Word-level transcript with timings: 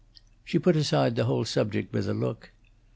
She 0.43 0.57
put 0.57 0.75
aside 0.75 1.15
the 1.15 1.25
whole 1.25 1.45
subject 1.45 1.93
with 1.93 2.09
a 2.09 2.13
look. 2.15 2.49